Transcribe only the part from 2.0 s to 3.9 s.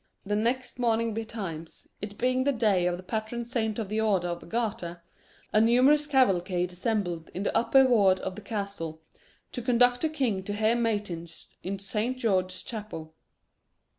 it being the day of the Patron Saint of